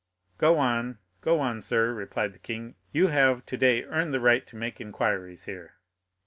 [0.39, 4.55] "Go on, go on, sir," replied the king; "you have today earned the right to
[4.55, 5.75] make inquiries here."